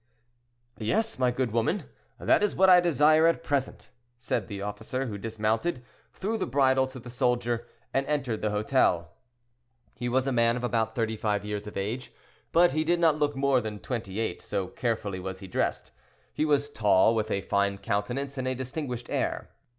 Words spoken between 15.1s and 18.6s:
was he dressed. He was tall, with a fine countenance and a